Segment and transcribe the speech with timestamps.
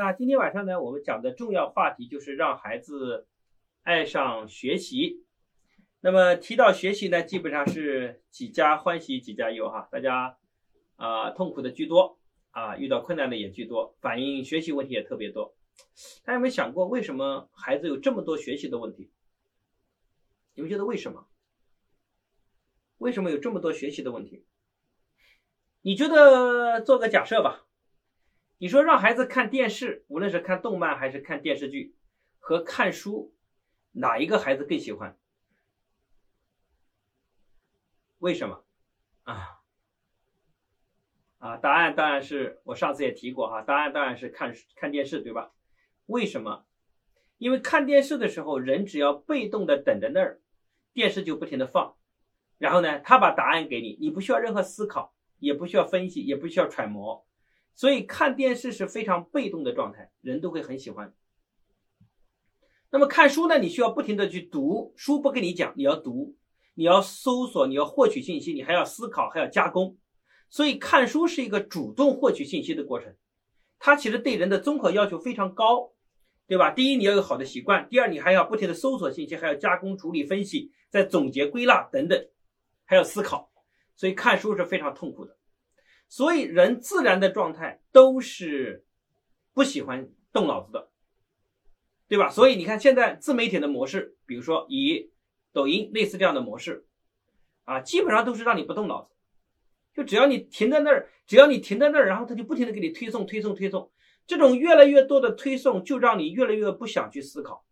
[0.00, 3.26] 那今天晚上呢，我们讲的重要话题就是让孩子
[3.82, 5.26] 爱上学习。
[5.98, 10.38] 那么提到学习呢，基本上是几家欢喜几家忧哈，大家
[10.94, 12.16] 啊痛苦的居多
[12.52, 15.56] 啊，遇到困难的也居多，反映学习问题也特别多。
[16.22, 19.10] 大家有没有想过，为什么孩子有这么多学习的问题？
[20.54, 21.26] 你们觉得为什么？
[22.98, 24.46] 为什么有这么多学习的问题？
[25.82, 27.64] 你觉得做个假设吧。
[28.58, 31.94] 你说让孩子看电视，无论是看动漫还是看电视剧，
[32.40, 33.32] 和看书，
[33.92, 35.16] 哪一个孩子更喜欢？
[38.18, 38.64] 为什么？
[39.22, 39.60] 啊
[41.38, 45.52] 啊，答案当然是我上次也提过哈，答案当然是看看电视，对吧？
[46.06, 46.66] 为什么？
[47.36, 50.40] 因为看电视的时候，人只要被动的等在那儿，
[50.92, 51.96] 电视就不停的放，
[52.58, 57.27] 然后呢，他把答案给你，你不需要任何思考，也不需要分析，也不需要揣摩。
[57.78, 61.14] 所以看电视是非常被动的状态，人都会很喜欢。
[62.90, 63.56] 那么看书呢？
[63.60, 66.36] 你需要不停的去读书，不跟你讲，你要读，
[66.74, 69.96] 你要搜索，你要获取信息，你还要思考，还要加工。
[70.50, 73.14] 所以看书是一个主动获取信息的过程，
[73.78, 75.92] 它其实对人的综合要求非常高，
[76.48, 76.72] 对吧？
[76.72, 82.28] 第一，你要有好的习惯；第二，你还要不停的搜索信息，还要加工、处理、分析，再总结、归纳等等，
[82.86, 83.52] 还要思考。
[83.94, 85.37] 所以看书是非常痛苦的。
[86.08, 88.84] 所以，人自然的状态都是
[89.52, 90.90] 不喜欢动脑子的，
[92.08, 92.30] 对吧？
[92.30, 95.10] 所以你看，现在自媒体的模式，比如说以
[95.52, 96.86] 抖音类似这样的模式，
[97.64, 99.14] 啊，基本上都是让你不动脑子，
[99.94, 103.90] 就只要你停在那儿，只要你停在那儿，然后他就不停的给你推送、推送、推送。
[104.26, 107.66] 这种越来越多的推送，就让你越来越不想去思考。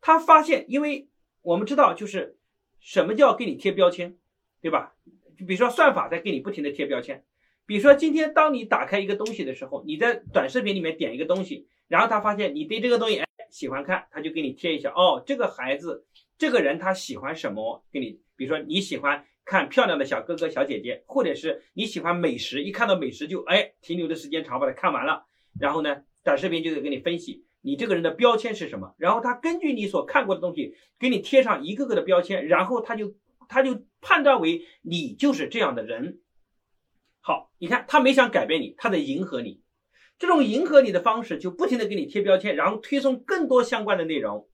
[0.00, 1.08] 他发现，因为
[1.42, 2.36] 我们知道，就是
[2.78, 4.16] 什么叫给你贴标签，
[4.60, 4.94] 对吧？
[5.36, 7.24] 就比如说算法在给你不停的贴标签。
[7.64, 16.04] 比如说，今天当你打开一个东西的时候，你在短视频里面点一个东西，然后他发现你对这个东西哎喜欢看，他就给你贴一下哦，这个孩子，
[16.36, 17.84] 这个人他喜欢什么？
[17.92, 25.24] 给你，比如说你喜欢看漂亮的小哥哥小姐姐，或者是你喜欢美食，一看到美食就哎停留的时间长，把它看完了。
[25.58, 33.14] 然后呢，短视频就得给你分析你这个人的标签是什么，然后他根据你所看过的东西给你贴上一个个的标签，然后他就
[33.48, 36.18] 他就判断为你就是这样的人。
[37.24, 39.62] 好，你看他没想改变你，他在迎合你。
[40.18, 44.48] 这种迎合你的方式，就不停的给你贴标签，然后推送更多相关的内容。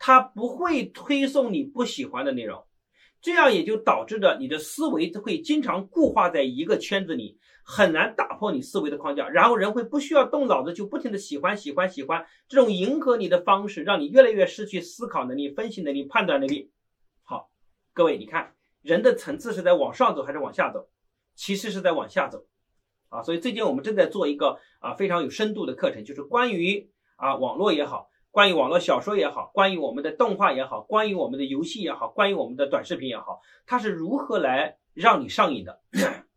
[0.00, 2.64] 他不会推送你不喜欢的内容，
[3.20, 9.28] 这样也就导致着你的思维会经常固化在一个圈子里，很难打破你思维的框架。
[9.28, 16.72] 然后人会不需要动脑子，就不停的喜欢喜欢喜欢这种迎合你的方式，让你越来越失去思考能力、分析能力、判断能力。
[17.22, 17.50] 好，
[17.92, 20.88] 各位，你看人的层次是在往上走还是往下走？
[21.38, 22.44] 其实是在往下走，
[23.10, 35.80] 啊，所以最近我们正在做一个啊非常有深度的课程，就是关于啊网络也好，关于网络小说也好，关于我们的动画也好，关于我们的游戏也好，关于我们的短视频也好，它是如何来让你上瘾的？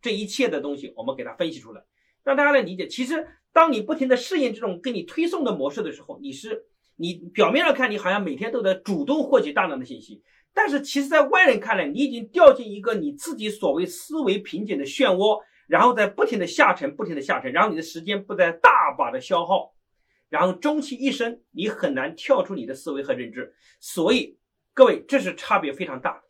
[0.00, 1.82] 这一切的东西，我们给它分析出来，
[2.22, 2.86] 让大家来理解。
[2.86, 10.22] 其实，当你不停的适应这种给你推送的模式的时候，你是你表面上看你好像每天都在主动获取大量的信息。
[10.54, 19.74] 但是，其实，在外人看来，你已经掉进一个你自己所谓思维瓶颈的漩涡，然后在不停的下沉，不停的下沉，然后你的时间不在大把的消耗，
[20.28, 23.52] 然后终其一生，你很难跳出你的思维和认知。
[23.80, 24.38] 所以，
[24.72, 26.22] 各位，这是差别非常大的。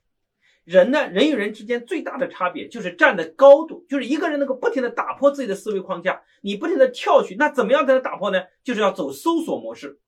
[0.65, 8.43] 人呢，人与人之间最大的差别就是站的高度，就是一个人能够不停的打破自己的思维框架，你不停的跳去，那怎么样才能打破呢？
[8.63, 10.01] 就是要走搜索模式。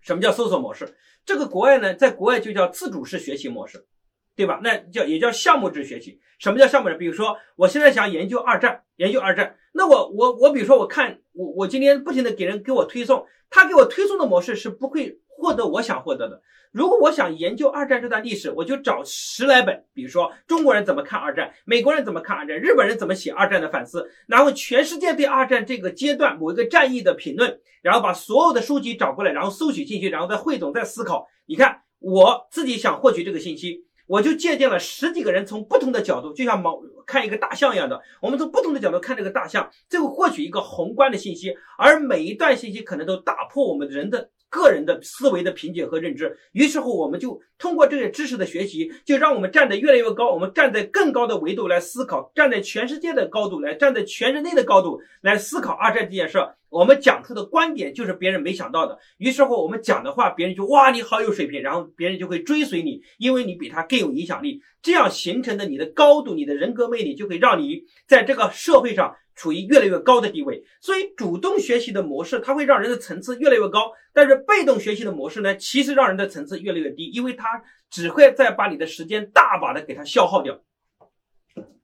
[0.00, 0.96] 什么叫搜索模式？
[1.24, 3.86] 这个国外呢，在国外就叫自主式学习模式，
[4.34, 4.60] 对吧？
[4.62, 6.20] 那叫也叫项目制学习。
[6.38, 6.94] 什么叫项目制？
[6.94, 16.42] 比如说，我现在想研究二战，研究二战，那我我我，比如说我看我我今天不停的给人给我推送，他给我推送的模式是不会获得我想获得的。
[16.72, 31.26] 如果我想研究二战这段历史，我就找十来本，比如说中国人怎么看二战，美国人怎么看二战，日本人怎么写二战的反思，然后全世界对二战这个阶段某一个战役的评论，然后把所有的书籍找过来，然后搜取信息，然后再汇总再思考。
[31.46, 44.28] 你看，我自己想获取这个信息，我就借鉴了十几个人从不同的角度，就像猫看一个大象一样的，我们从不同的角度看这个大象，最后获取一个宏观的信息，而每一段信息可能都打破我们人的。
[44.50, 50.32] 个人的思维的瓶颈和认知，于是乎，我们就通过这些知识的学习，就让我们站得越来越高。
[50.32, 56.38] 我们站在更高的维度来思考，站在全世界的高度来，站在全人类的高度来思考二战这件事。
[56.70, 58.98] 我们讲出的观点就是别人没想到的。
[59.16, 64.60] 于是乎，我们讲的话，别人就哇，你好有水平，然后别人就会追随你，因为你比他更有影响力。
[64.80, 69.14] 这样形成的你的高度，你的人格魅力，就会让你在这个社会上。
[69.38, 70.64] 处于越来越高的地位。
[70.80, 80.60] 所以，主动学习的模式，它会让人的层次越来越高；但是，被动学习的模式呢，其实让人的层次越来越低，因为它只会再把你的时间大把的给它消耗掉。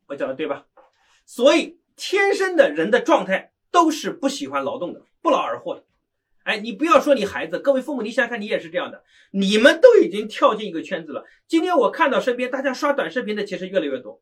[0.09, 0.67] 我讲的对吧？
[1.25, 5.85] 所以，天生的人的状态都是不喜欢劳动的，不劳而获的。
[6.43, 9.03] 哎，你不要说你孩子，各位父母，你想想看，你也是这样的。
[9.31, 11.25] 你们都已经跳进一个圈子了。
[11.49, 14.21] 今天我看到身边大家刷短视频的其实越来越多，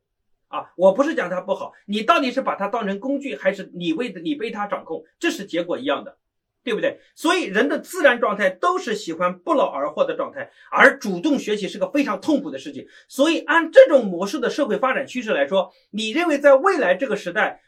[0.52, 6.18] 啊，我不是讲它不好，你到底是把它当成工具，还是你为的你被它掌控，这是结果一样的，
[6.62, 7.00] 对不对？
[7.14, 12.86] 所以人的自然状态都是喜欢不劳而获的状态，而主动学习是个非常痛苦的事情。
[13.08, 17.62] 所以按这种模式的社会发展趋势来说，你认为在未来这个时代，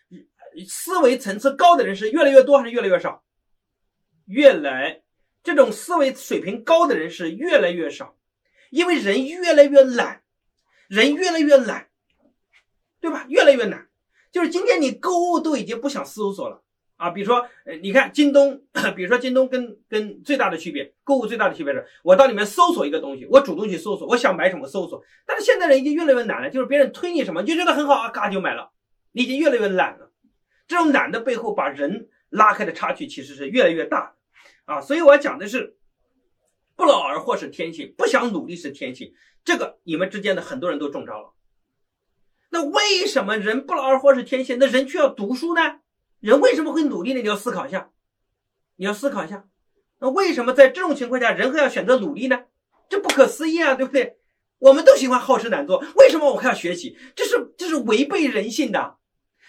[0.68, 3.24] 思维层次高的人是越来越多还是越来越少？
[4.26, 5.00] 越来，
[5.42, 8.14] 这种思维水平高的人是越来越少，
[8.70, 10.22] 因为人越来越懒，
[10.88, 11.88] 人越来越懒，
[13.04, 13.26] 对吧？
[13.28, 13.86] 越来越难，
[14.32, 16.62] 就是今天你购物都已经不想搜索了
[16.96, 17.10] 啊。
[17.10, 18.62] 比如说，呃，你看京东，
[18.96, 25.04] 比如说京东跟跟最大的区别，购物最大的区别是，我到里面搜索一个东西，我主动去搜索，我想买什么搜索。
[25.26, 28.70] 但是现在人已经越来越懒了，就是别人推你什么你，就觉得很好啊，嘎就买了，
[29.12, 30.10] 你已经越来越懒了。
[30.66, 34.14] 这种懒的背后，把人拉开的差距其实是越来越大。
[34.64, 35.76] 啊，所以我要讲的是，
[36.74, 39.12] 不劳而获是天性，不想努力是天性。
[39.44, 41.33] 这个你们之间的很多人都中招了。
[42.54, 44.58] 那为什么人不劳而获是天性？
[44.60, 45.80] 那人却要读书呢？
[46.20, 47.20] 人为什么会努力呢？
[47.20, 47.90] 你要思考一下，
[48.76, 49.44] 你要思考一下。
[49.98, 52.44] 那为什么在这种情况下，人还要选择努力呢？
[52.88, 54.18] 这不可思议啊，对不对？
[54.60, 56.96] 我们都喜欢好吃懒做，为什么我还要学习？
[57.16, 58.98] 这是这是违背人性的，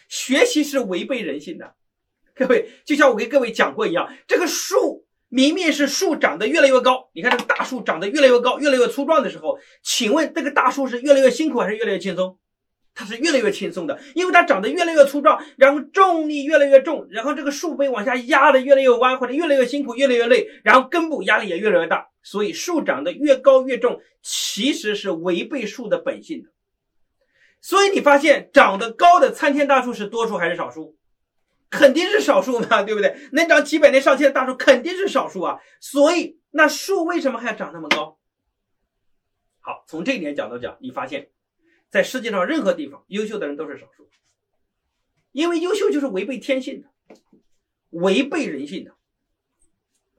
[0.10, 1.75] 学习是违背人性的。
[2.34, 5.06] 各位，就像我给各位讲过一样，这个树。
[5.28, 12.38] 明明是树长得越来越高，你看这个大树长得越来越高，越来越粗壮的时候，请问这个大树是越来越辛苦还是越来越轻松？
[12.96, 26.50] 它是越来越轻松的，因为它长得越来越粗壮，然后重力越来越重，然后这个树被往下压的越来越弯，或者越来越辛苦，越来越累，然后根部压力也越来越大，所以树长得越高越重，其实是违背树的本性的。
[27.62, 30.98] 所以你发现长得高的参天大树是多数还是少数？
[31.72, 33.18] 肯定是少数嘛，对不对？
[33.34, 35.60] 能长几百年、上千的大树肯定是少数啊。
[35.82, 38.18] 所以，那树为什么还要长那么高？
[39.60, 41.28] 好，从这一点角度讲，你发现，
[41.96, 44.10] 在世界上任何地方，优秀的人都是少数，
[45.32, 46.90] 因为优秀就是违背天性的，
[47.92, 48.92] 违背人性的。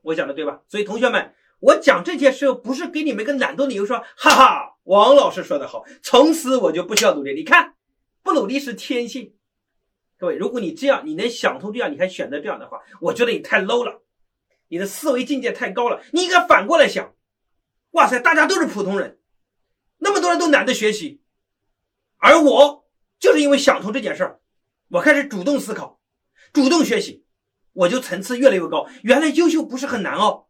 [0.00, 0.62] 我讲的对吧？
[0.68, 7.34] 所以，同学们，我讲这些时候不是给你们个懒惰理由，说哈哈，王老师说的好，从此我就不需要努力。
[7.34, 7.74] 你看，
[8.22, 9.34] 不努力是天性。
[10.16, 14.00] 各位，如果你这样，你能想通这样，你还选择这样的话，我觉得你太 low 了，
[14.68, 16.00] 你的思维境界太高了。
[16.14, 17.14] 你应该反过来想，
[17.90, 19.18] 哇塞，大家都是普通人，
[19.98, 21.20] 那么多人都懒得学习，
[22.18, 22.86] 而我
[23.18, 24.40] 就是因为想通这件事儿，
[24.88, 26.00] 我开始主动思考，
[26.52, 27.24] 主动学习，
[27.72, 28.88] 我就层次越来越高。
[29.02, 30.46] 原来优秀不是很难哦，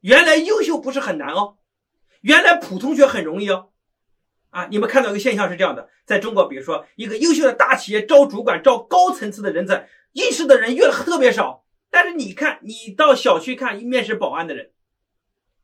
[0.00, 1.58] 原来优秀不是很难哦，
[2.20, 3.70] 原来普通学很容易哦。
[4.50, 11.64] 啊，你们看到一个现象是这样的，在中国，比如说一个优秀的大企业招主管、招高层次的人才，应试的人越特别少。
[11.88, 14.72] 但是你看，你到小区看面试保安的人，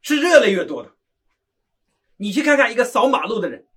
[0.00, 0.92] 是越来越多的。
[2.16, 3.67] 你去看看一个扫马路的人，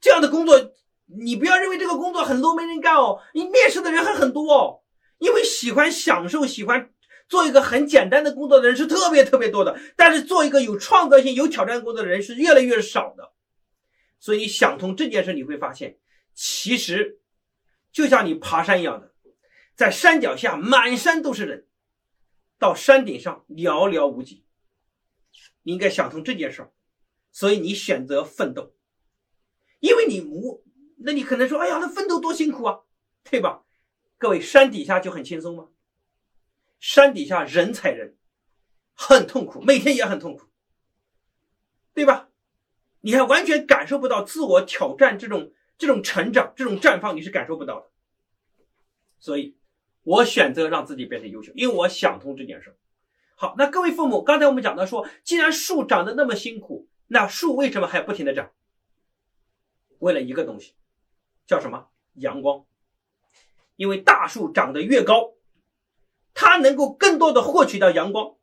[0.00, 0.72] 这样的工作，
[1.06, 4.80] 你不要认为这个工作很 low 没人干哦，你面试的人还很多哦。
[5.18, 6.90] 因为喜欢享受、喜欢
[7.28, 13.32] 做一个很简单的工作的人是特别特别多的，但是做一个有创造性、有挑战工作的人是越来越少的。
[14.18, 15.98] 所以想通这件事，你会发现，
[16.34, 17.20] 其实
[17.92, 19.12] 就像你爬山一样的，
[19.74, 21.66] 在山脚下满山都是人，
[22.58, 24.44] 到山顶上寥寥无几。
[25.62, 26.72] 你应该想通这件事儿，
[27.30, 28.72] 所以你选择奋斗，
[29.80, 30.64] 因为你无，
[30.98, 32.80] 那你可能说，哎呀，那奋斗多辛苦啊，
[33.24, 33.64] 对吧？
[34.18, 35.68] 各位，山底下就很轻松吗？
[36.78, 38.16] 山底下人踩人，
[38.94, 40.46] 很痛苦，每天也很痛苦，
[41.92, 42.28] 对吧？
[43.00, 47.86] 你还完全感受不到自我挑战这种这种成长这种绽放，你是感受不到的。
[49.18, 49.56] 所以，
[50.02, 52.76] 我选择让自己变成优秀，因为我想通这件事。
[53.36, 58.50] 好，那各位父母，刚才我们讲到说，既然树长得那么辛苦，那树为什么还不停的长？
[60.00, 60.74] 为了一个东西，
[61.46, 61.88] 叫什么？
[62.14, 62.66] 阳光。
[63.76, 65.32] 因为大树长得越高，
[66.34, 68.34] 它能够更多的获取到阳光。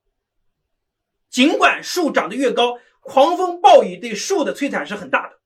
[1.30, 2.80] 尽管树长得越高。
[3.00, 5.40] 狂风暴雨对树的摧残是很大的，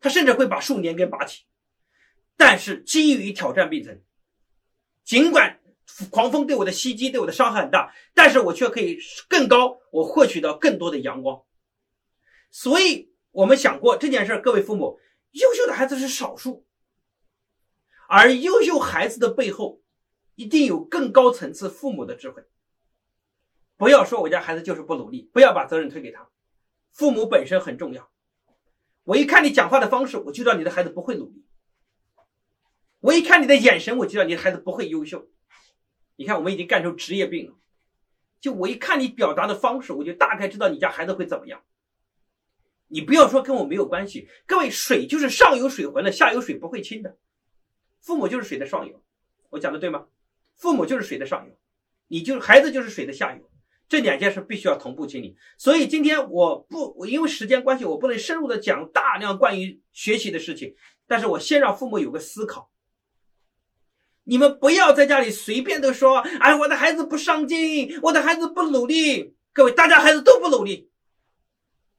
[0.00, 1.44] 它甚至会把树连根拔起。
[2.36, 4.04] 但是基于挑战并存，
[5.02, 5.60] 尽管
[6.10, 8.98] 狂风对我的袭击对我的伤害很大，但是我却可以
[9.30, 11.42] 更高，我获取到更多的阳光。
[12.50, 15.00] 所以，我们想过这件事各位父母，
[15.32, 16.66] 优秀的孩子是少数，
[18.08, 19.80] 而优秀孩子的背后，
[20.34, 22.44] 一定有更高层次父母的智慧。
[23.76, 26.28] 不要说我家孩子就是不努力，不要把责任推给他，
[26.92, 28.10] 父母本身很重要。
[29.04, 31.44] 我一看你讲话的方式，我就知道你的孩子不会努力。
[33.00, 35.28] 我一看你的眼神，我就知道你的孩子不会优秀。
[36.16, 37.56] 你看，我们已经干出职业病了。
[38.40, 41.62] 就我一看你表达的方式，我就大概知道你家孩子会怎么样。
[42.88, 47.16] 你不要说跟我没有关系，各位，水就是上有水浑的，下有水不会清的。
[48.00, 49.02] 父母就是水的上游，
[49.50, 50.06] 我讲的对吗？
[50.56, 51.52] 父母就是水的上游，
[52.08, 53.50] 你就是孩子就是水的下游，
[53.88, 55.36] 这两件事必须要同步清理。
[55.58, 60.74] 所以今天我不，我因为时间关系，我不能深入的讲大量关于学习的事情，
[61.06, 62.70] 但是我先让父母有个思考。
[64.24, 69.34] 你们不要在家里随便的说，哎，我的孩子不上进，我的孩子不努力。
[69.52, 70.87] 各位，大家孩子都不努力，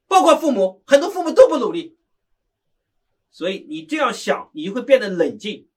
[0.09, 1.97] 包括父母，很多父母都不努力。
[3.31, 5.67] 所以你这样想，你就会变得冷静。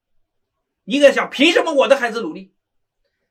[0.83, 2.51] 你应该想，凭什么我的孩子努力？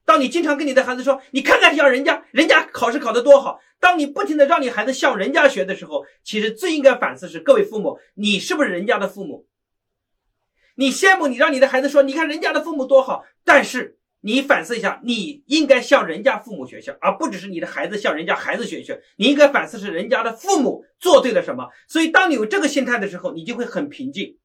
[0.04, 3.60] 当你经常跟你的孩子说，你看看像人家，人家考试考得多好。
[3.80, 9.46] 当你不停的让你孩子向人家学的时候，其实最应该反思是，各位父母，你是不是人家的父母？
[10.76, 18.96] 你羡慕你让你的孩子说，你看人家的父母多好，但是你反思一下，你应该向人家父母学习，而不只是你的孩子向人家孩子学习。
[19.16, 21.68] 你应该反思是人家的父母做对了什么。
[21.88, 24.38] 所以，当你有这个心态的时候，你就会很平静，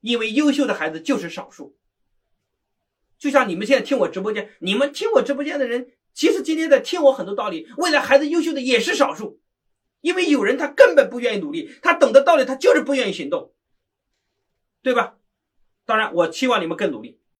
[0.00, 1.76] 因为优秀的孩子就是少数。
[3.18, 7.68] 就像你们现在听我直播间，你们听我直播间的人，其实今天在听我很多道理。
[7.76, 9.40] 未来孩子优秀的也是少数，
[10.00, 13.52] 因为有人他根本不愿意努力，他懂得道理，他就是不愿意行动，
[14.82, 15.18] 对吧？
[15.84, 17.20] 当然，我期望你们更努力。